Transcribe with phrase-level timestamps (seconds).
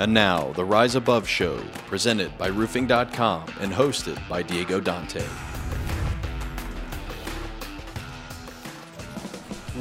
[0.00, 5.22] And now, the Rise Above Show, presented by Roofing.com and hosted by Diego Dante.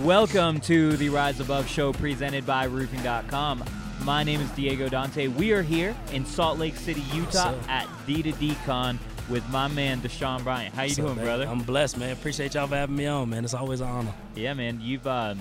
[0.03, 3.63] Welcome to the Rise Above Show, presented by Roofing.com.
[4.03, 5.27] My name is Diego Dante.
[5.27, 8.97] We are here in Salt Lake City, Utah, at D2DCon
[9.29, 10.75] with my man Dashaun Bryant.
[10.75, 11.47] How you What's doing, up, brother?
[11.47, 12.11] I'm blessed, man.
[12.11, 13.45] Appreciate y'all for having me on, man.
[13.45, 14.13] It's always an honor.
[14.36, 14.81] Yeah, man.
[14.81, 15.39] You've um,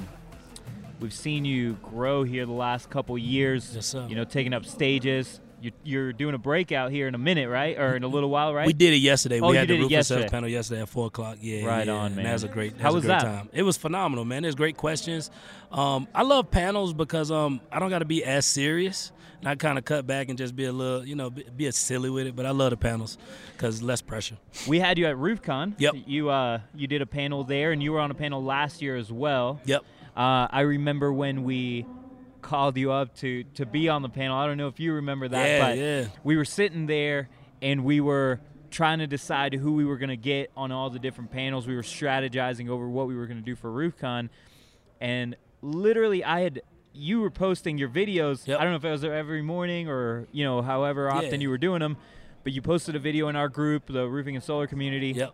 [1.01, 3.73] we've seen you grow here the last couple years.
[3.75, 4.07] Yes, sir.
[4.09, 5.41] You know, taking up stages.
[5.61, 7.77] You, you're doing a breakout here in a minute, right?
[7.77, 8.65] Or in a little while, right?
[8.65, 9.41] We did it yesterday.
[9.41, 10.29] Oh, we had the roof and sales yesterday.
[10.29, 11.39] panel yesterday at four o'clock.
[11.41, 12.27] Yeah, Right yeah, on, man.
[12.27, 12.77] That was a great.
[12.77, 13.25] That How was, was a great that?
[13.25, 13.49] time.
[13.53, 14.43] It was phenomenal, man.
[14.43, 15.33] There's great questions.
[15.73, 19.11] Um, I love panels because um, I don't got to be as serious.
[19.41, 21.67] And I kind of cut back and just be a little, you know, be, be
[21.67, 22.35] a silly with it.
[22.37, 23.19] But I love the panels
[23.53, 24.37] because less pressure.
[24.69, 25.75] we had you at RoofCon.
[25.79, 25.95] Yep.
[26.07, 28.95] You uh, you did a panel there, and you were on a panel last year
[28.97, 29.61] as well.
[29.65, 29.85] Yep.
[30.19, 31.87] Uh, I remember when we
[32.43, 34.37] called you up to to be on the panel.
[34.37, 36.05] I don't know if you remember that, Yeah, but yeah.
[36.25, 37.29] we were sitting there
[37.63, 40.99] and we were trying to decide who we were going to get on all the
[40.99, 41.67] different panels.
[41.69, 44.29] We were strategizing over what we were going to do for RoofCon,
[45.01, 48.45] and literally, I had you were posting your videos.
[48.47, 48.59] Yep.
[48.59, 51.39] I don't know if it was every morning or you know however often Yeah.
[51.39, 51.97] you were doing them,
[52.43, 55.33] but you posted a video in our group, the roofing and solar community Yep.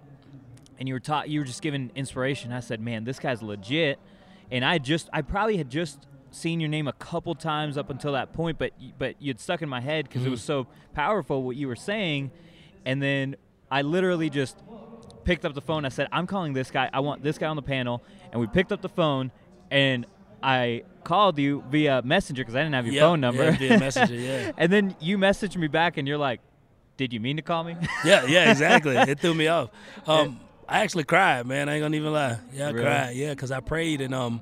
[0.79, 2.53] and you were taught you were just giving inspiration.
[2.53, 3.99] I said, "Man, this guy's legit."
[4.51, 8.13] And I just I probably had just seen your name a couple times up until
[8.13, 11.57] that point, but but you'd stuck in my head because it was so powerful what
[11.57, 12.31] you were saying.
[12.85, 13.37] And then
[13.71, 14.57] I literally just
[15.25, 15.85] picked up the phone.
[15.85, 16.91] I said, "I'm calling this guy.
[16.93, 19.31] I want this guy on the panel." And we picked up the phone
[19.71, 20.07] and
[20.43, 23.03] I called you via Messenger because I didn't have your Yep.
[23.03, 23.45] phone number.
[23.45, 24.53] Yeah, via Messenger, yeah.
[24.59, 26.41] and then you messaged me back and you're like,
[26.99, 28.97] "Did you mean to call me?" Yeah, yeah, exactly.
[28.99, 29.71] it threw me off.
[30.07, 31.69] Um, I actually cried, man.
[31.69, 32.39] I ain't gonna even lie.
[32.53, 32.85] Yeah, I Really?
[32.85, 33.17] cried.
[33.17, 34.41] Yeah, because I prayed and um.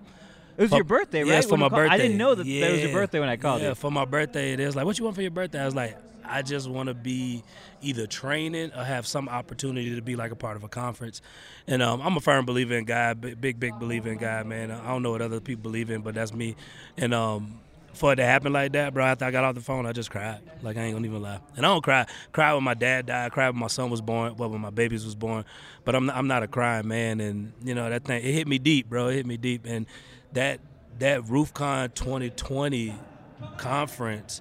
[0.57, 1.29] It was For- your birthday, right?
[1.29, 1.95] Yeah, for my birthday.
[1.95, 3.75] I didn't know that that was your birthday when I called yeah, you.
[3.75, 5.61] for my birthday, it is like, what you want for your birthday?
[5.61, 7.43] I was like, I just want to be
[7.81, 11.23] either training or have some opportunity to be like a part of a conference.
[11.67, 14.71] And um, I'm a firm believer in God, big, big, big believer in God, man.
[14.71, 16.55] I don't know what other people believe in, but that's me.
[16.99, 17.61] And um,
[17.93, 20.11] for it to happen like that, bro, after I got off the phone, I just
[20.11, 20.41] cried.
[20.63, 21.41] Like, I ain't gonna even lie.
[21.57, 22.07] And I don't cry.
[22.33, 25.05] Cry when my dad died, cry when my son was born, well, when my babies
[25.05, 25.45] was born.
[25.85, 27.21] But I'm not, I'm not a crying man.
[27.21, 29.09] And, you know, that thing, it hit me deep, bro.
[29.09, 29.67] It hit me deep.
[29.67, 29.87] And
[30.33, 30.61] that,
[30.99, 32.95] that RoofCon 2020
[33.59, 34.41] conference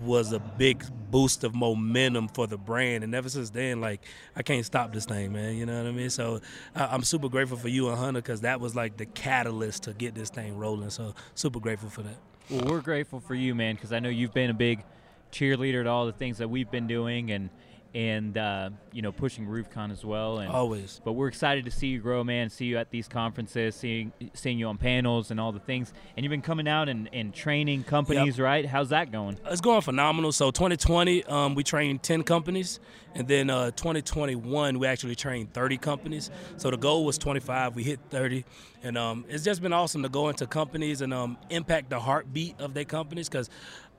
[0.00, 4.04] was a big boost of momentum for the brand, and ever since then, like
[4.36, 5.56] I can't stop this thing, man.
[5.56, 6.10] You know what I mean?
[6.10, 6.40] So
[6.74, 9.92] I, I'm super grateful for you and Hunter because that was like the catalyst to
[9.92, 10.90] get this thing rolling.
[10.90, 12.16] So super grateful for that.
[12.50, 14.82] Well, we're grateful for you, man, because I know you've been a big
[15.30, 17.50] cheerleader to all the things that we've been doing, and
[17.94, 20.38] and uh, you know pushing RoofCon as well.
[20.38, 21.00] And Always.
[21.04, 22.50] but we're excited to see you grow, man.
[22.50, 25.92] See you at these conferences, seeing seeing you on panels and all the things.
[26.16, 28.66] And you've been coming out and, and training companies, right?
[28.66, 29.38] How's that going?
[29.46, 30.32] It's going phenomenal.
[30.32, 32.80] So 2020, um, we trained 10 companies,
[33.14, 36.30] and then uh, 2021, we actually trained 30 companies.
[36.56, 37.74] So the goal was 25.
[37.74, 38.44] We hit 30,
[38.82, 42.60] and um, it's just been awesome to go into companies and um, impact the heartbeat
[42.60, 43.48] of their companies because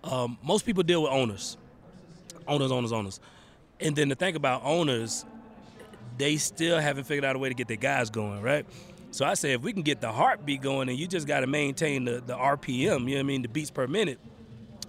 [0.03, 1.57] um, most people deal with owners,
[2.47, 3.19] owners, owners, owners,
[3.79, 5.25] and then to think about owners,
[6.17, 8.65] they still haven't figured out a way to get their guys going, right?
[9.11, 11.47] So I say if we can get the heartbeat going, and you just got to
[11.47, 14.19] maintain the, the RPM, you know what I mean, the beats per minute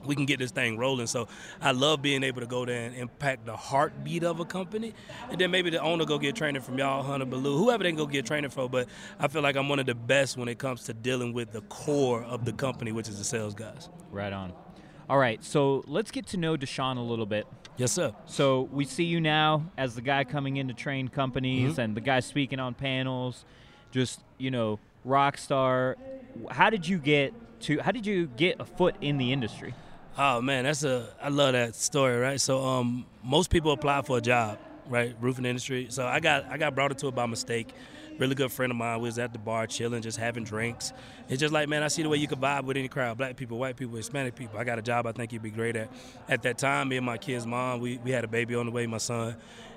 [0.05, 1.07] we can get this thing rolling.
[1.07, 1.29] So
[1.61, 4.95] I love being able to go there and impact the heartbeat of a company.
[5.31, 8.07] And then maybe the owner go get training from y'all, Hunter Baloo, whoever they go
[8.07, 8.71] get training from.
[8.71, 11.53] But I feel like I'm one of the best when it comes to dealing with
[11.53, 13.89] the core of the company, which is the sales guys.
[14.11, 14.53] Right on.
[15.09, 17.47] All right, so let's get to know Dashaun a little bit.
[17.81, 18.13] Yes, sir.
[18.27, 21.81] So we see you now as the guy coming in to train companies Mm-hmm.
[21.81, 23.45] and the guy speaking on panels,
[23.91, 25.97] just you know, rock star.
[26.51, 27.79] How did you get to?
[27.81, 29.75] How did you get a foot in the industry?
[30.19, 32.39] Oh man, that's a I love that story, right?
[32.39, 34.59] So um most people apply for a job,
[34.91, 35.17] right?
[35.21, 35.87] Roofing industry.
[35.89, 37.73] So I got I got brought into it by mistake.
[38.19, 40.93] Really good friend of mine was at the bar chilling, just having drinks.
[41.31, 43.37] It's just like, man, I see the way you can vibe with any crowd, black
[43.37, 44.59] people, white people, Hispanic people.
[44.59, 45.91] I got a job I think you'd be great at.
[46.29, 48.73] At that time, me and my kid's mom, we, we had a baby on the
[48.73, 49.37] way, my son,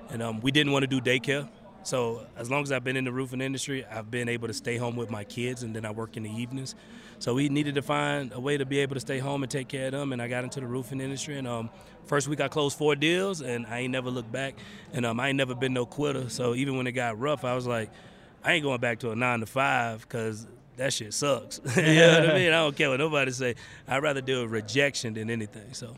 [0.10, 1.48] and um, we didn't want to do daycare.
[1.84, 4.78] So as long as I've been in the roofing industry, I've been able to stay
[4.78, 6.76] home with my kids, and then I work in the evenings.
[7.20, 9.68] So we needed to find a way to be able to stay home and take
[9.68, 11.38] care of them, and I got into the roofing industry.
[11.38, 11.70] And um,
[12.06, 14.56] first week I closed four deals, and I ain't never looked back.
[14.94, 16.30] And um, I ain't never been no quitter.
[16.30, 17.90] So even when it got rough, I was like,
[18.44, 20.48] I ain't going back to a nine to five because
[20.78, 21.60] that shit sucks.
[21.78, 22.50] you know what I mean?
[22.50, 23.56] I don't care what nobody say.
[23.88, 25.74] I'd rather deal with rejection than anything.
[25.74, 25.96] So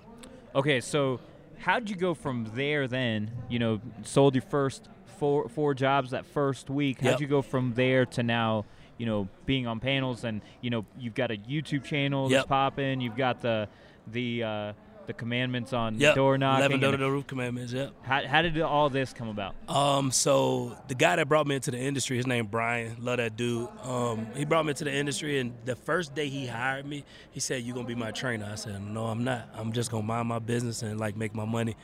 [0.55, 1.19] Okay, so
[1.59, 2.87] how'd you go from there?
[2.87, 4.87] Then you know, sold your first
[5.17, 7.01] four four jobs that first week.
[7.01, 7.21] How'd Yep.
[7.21, 8.65] you go from there to now?
[8.97, 12.47] You know, being on panels, and you know, you've got a YouTube channel that's Yep.
[12.47, 13.01] popping.
[13.01, 13.67] You've got the
[14.07, 14.73] the uh,
[15.07, 16.15] the commandments on Yep.
[16.15, 16.59] door knocking.
[16.61, 17.73] Eleven door to door roof commandments.
[17.73, 17.93] Yep.
[18.03, 19.55] how, how did all this come about?
[19.67, 23.35] Um, so the guy that brought me into the industry, his name Brian, love that
[23.37, 23.67] dude.
[23.83, 27.39] Um, he brought me into the industry, and the first day he hired me, he
[27.39, 29.49] said, "You're gonna be my trainer?" I said, "No, I'm not.
[29.53, 31.75] I'm just gonna mind my business and like make my money."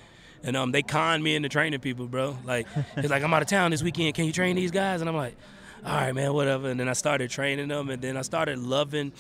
[0.44, 2.36] And um, they conned me into training people, bro.
[2.46, 2.68] Like
[3.00, 4.14] he's like, "I'm out of town this weekend.
[4.16, 5.36] Can you train these guys?" And I'm like,
[5.86, 9.12] "All right, man, whatever." And then I started training them, and then I started loving.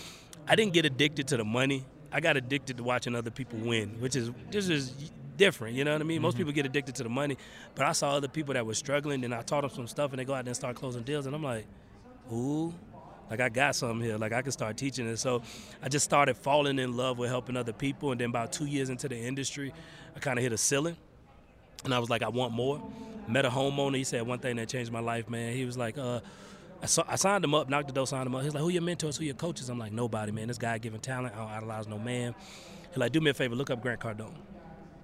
[0.48, 1.86] I didn't get addicted to the money.
[2.12, 5.75] I got addicted to watching other people win, which is this is different.
[5.75, 6.22] You know what I mean?
[6.22, 7.38] Most people get addicted to the money,
[7.75, 10.19] but I saw other people that were struggling, and I taught them some stuff, and
[10.19, 11.66] they go out and start closing deals, and I'm like,
[12.31, 12.74] ooh.
[13.31, 14.18] Like I got something here.
[14.18, 15.16] Like I can start teaching it.
[15.16, 15.42] So
[15.81, 18.12] I just started falling in love with helping other people.
[18.12, 19.74] And then about two years into the industry,
[20.13, 20.98] I kind of hit a ceiling.
[21.86, 22.84] And I was like, I want more.
[23.30, 23.96] Met a homeowner.
[23.96, 25.56] He said one thing that changed my life, man.
[25.56, 26.19] He was like, uh,
[26.81, 28.44] I, saw, I signed him up, knocked the door, signed him up.
[28.44, 29.69] He's like, who your mentors, who your coaches?
[29.69, 30.48] I'm like, nobody, man.
[30.48, 31.36] This guy giving talent.
[31.36, 32.33] I don't idolize no man.
[32.89, 34.33] He's like, do me a favor, look up Grant Cardone.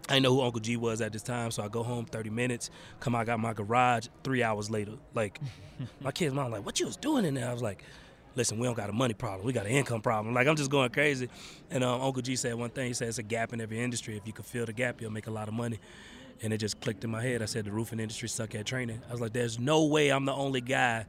[0.09, 2.29] I didn't know who Uncle G was at this time, so I go home 30
[2.29, 2.69] minutes,
[3.01, 4.93] come out, got my garage, three hours later.
[5.13, 5.39] Like,
[6.01, 7.49] my kid's mom like, what you was doing in there?
[7.49, 7.83] I was like,
[8.35, 9.45] listen, we don't got a money problem.
[9.45, 10.33] We got an income problem.
[10.33, 11.29] Like, I'm just going crazy.
[11.69, 12.87] And um, Uncle G said one thing.
[12.87, 14.15] He said, it's a gap in every industry.
[14.15, 15.79] If you can fill the gap, you'll make a lot of money.
[16.41, 17.41] And it just clicked in my head.
[17.41, 19.01] I said, the roofing industry suck at training.
[19.09, 21.05] I was like, there's no way I'm the only guy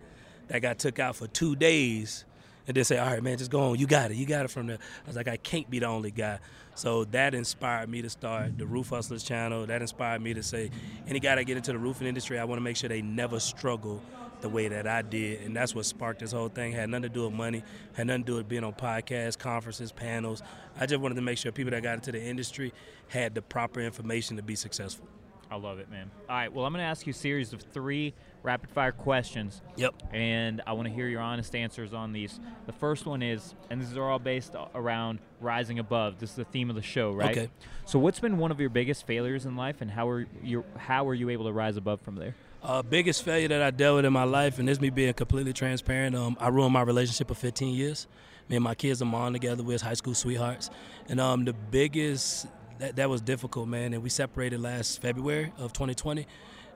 [0.48, 2.24] that got took out for two days
[2.66, 3.78] and then say, all right, man, just go on.
[3.78, 4.16] You got it.
[4.16, 4.78] You got it from there.
[4.78, 6.38] I was like, I can't be the only guy.
[6.74, 9.66] So that inspired me to start the Roof Hustlers channel.
[9.66, 10.70] That inspired me to say,
[11.08, 13.40] any guy that get into the roofing industry, I want to make sure they never
[13.40, 14.02] struggle
[14.40, 15.42] the way that I did.
[15.42, 16.72] And that's what sparked this whole thing.
[16.72, 17.64] Had nothing to do with money,
[17.94, 20.42] had nothing to do with being on podcasts, conferences, panels.
[20.78, 22.72] I just wanted to make sure people that got into the industry
[23.08, 25.08] had the proper information to be successful.
[25.50, 26.10] I love it, man.
[26.28, 29.60] All right, well, I'm going to ask you a series of three rapid fire questions.
[29.76, 29.94] Yep.
[30.12, 32.38] And I want to hear your honest answers on these.
[32.66, 36.18] The first one is, and these are all based around rising above.
[36.18, 37.36] This is the theme of the show, right?
[37.36, 37.50] Okay.
[37.84, 41.04] So, what's been one of your biggest failures in life, and how are you how
[41.04, 42.34] were you able to rise above from there?
[42.62, 45.52] Uh, biggest failure that I dealt with in my life, and this me being completely
[45.52, 48.08] transparent, um, I ruined my relationship of 15 years.
[48.48, 49.62] Me and my kids are mom together.
[49.62, 50.70] We're high school sweethearts,
[51.08, 52.46] and um, the biggest
[52.78, 53.92] that, that was difficult, man.
[53.92, 56.26] And we separated last February of 2020,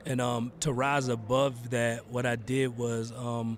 [0.05, 3.57] and um, to rise above that, what I did was um,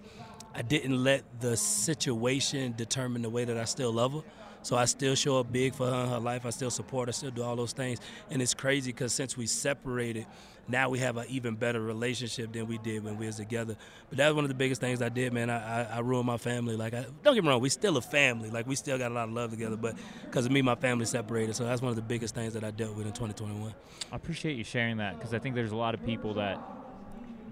[0.53, 4.21] I didn't let the situation determine the way that I still love her.
[4.61, 6.45] So I still show up big for her in her life.
[6.45, 7.99] I still support her, still do all those things.
[8.31, 10.25] And it's crazy because since we separated,
[10.67, 13.75] now we have an even better relationship than we did when we was together.
[14.09, 15.49] But that was one of the biggest things I did, man.
[15.49, 16.75] I, I, I ruined my family.
[16.75, 18.49] Like, I, don't get me wrong, we still a family.
[18.49, 19.75] Like, we still got a lot of love together.
[19.75, 21.55] But because of me, my family separated.
[21.55, 23.73] So that's one of the biggest things that I dealt with in 2021.
[24.11, 26.59] I appreciate you sharing that because I think there's a lot of people that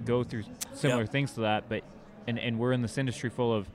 [0.06, 0.44] go through
[0.74, 1.12] similar Yep.
[1.12, 1.83] things to that, but
[2.27, 3.69] and and we're in this industry full of,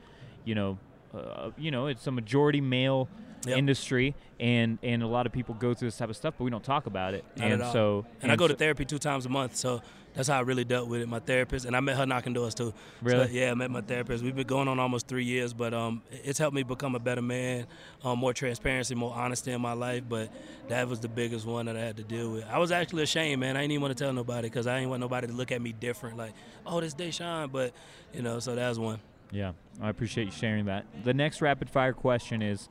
[0.44, 0.79] you know,
[1.14, 3.08] uh, you know, it's a majority male
[3.46, 3.56] Yep.
[3.56, 6.50] industry, and and a lot of people go through this type of stuff, but we
[6.50, 7.25] don't talk about it.
[7.37, 9.81] Not and so, And I go to therapy two times a month, so
[10.14, 11.08] that's how I really dealt with it.
[11.08, 12.75] My therapist, and I met her knocking doors too.
[13.02, 13.26] Really?
[13.26, 14.25] So, yeah, I met my therapist.
[14.25, 17.23] We've been going on almost three years, but um, it's helped me become a better
[17.23, 17.67] man,
[18.02, 20.02] um, more transparency, more honesty in my life.
[20.08, 20.31] But
[20.69, 22.44] that was the biggest one that I had to deal with.
[22.50, 23.56] I was actually ashamed, man.
[23.56, 25.62] I didn't even want to tell nobody because I didn't want nobody to look at
[25.62, 26.32] me different, like,
[26.67, 27.52] oh, this Dashaun.
[27.52, 27.73] But
[28.12, 28.99] you know, so that was one.
[29.31, 30.85] Yeah, I appreciate you sharing that.
[31.05, 32.69] The next rapid fire question is,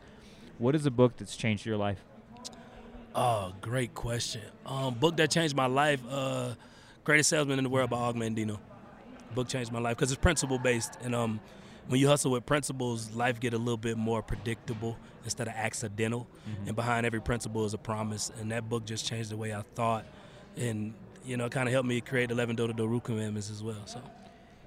[0.58, 2.04] what is a book that's changed your life?
[3.16, 4.42] Oh, great question.
[4.66, 6.02] Um, book that changed my life.
[6.10, 6.54] Uh,
[7.04, 8.60] Greatest Salesman in the World by Og Mandino.
[9.34, 11.40] Book changed my life because it's principle based, and um,
[11.88, 16.28] when you hustle with principles, life get a little bit more predictable instead of accidental.
[16.66, 19.64] And behind every principle is a promise, and that book just changed the way I
[19.76, 20.06] thought,
[20.56, 20.94] and
[21.26, 23.86] you know, kind of helped me create 11 door to door roof commandments as well.
[23.86, 24.02] So.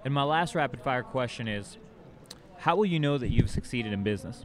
[0.04, 1.76] And my last rapid fire question is,
[2.58, 4.44] how will you know that you've succeeded in business?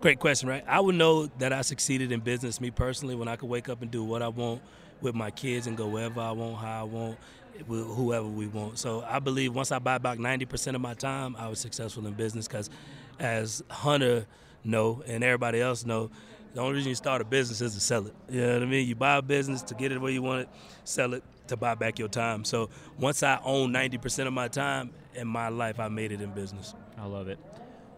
[0.00, 0.62] Great question, right?
[0.68, 3.82] I would know that I succeeded in business, me personally, when I could wake up
[3.82, 4.62] and do what I want
[5.00, 7.18] with my kids and go wherever I want, how I want,
[7.66, 8.78] with whoever we want.
[8.78, 12.12] So I believe once I buy back 90% of my time, I was successful in
[12.12, 12.70] business because
[13.18, 14.24] as Hunter
[14.62, 16.10] know and everybody else know,
[16.54, 18.14] the only reason you start a business is to sell it.
[18.30, 18.86] You know what I mean?
[18.86, 20.48] You buy a business to get it where you want it,
[20.84, 22.44] sell it to buy back your time.
[22.44, 26.30] So once I own 90% of my time in my life, I made it in
[26.30, 26.72] business.
[26.96, 27.40] I love it.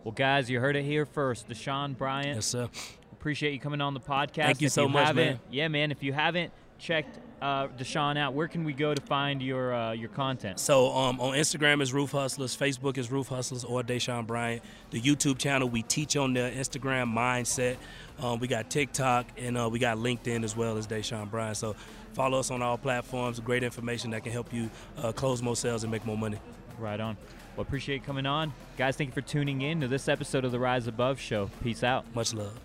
[0.05, 1.49] Well, guys, you heard it here first.
[1.49, 2.69] Dashaun Bryant, Yes, sir.
[3.13, 4.45] appreciate you coming on the podcast.
[4.47, 5.41] Thank you If so much, man.
[5.51, 5.91] Yeah, man.
[5.91, 9.93] If you haven't checked uh, Dashaun out, where can we go to find your uh,
[9.93, 10.59] your content?
[10.59, 14.63] So um, on Instagram is Roof Hustlers, Facebook is Roof Hustlers or Dashaun Bryant.
[14.91, 17.77] The YouTube channel we teach on the Instagram mindset.
[18.23, 21.59] Um, we got TikTok and uh, we got LinkedIn as well as Dashaun Bryant.
[21.59, 21.77] So
[22.15, 23.39] follow us on all platforms.
[23.41, 26.39] Great information that can help you uh, close more sales and make more money.
[26.79, 27.19] Right on.
[27.61, 28.97] Well, appreciate you coming on, guys.
[28.97, 31.51] Thank you for tuning in to this episode of the Rise Above Show.
[31.63, 32.07] Peace out.
[32.15, 32.59] Much love.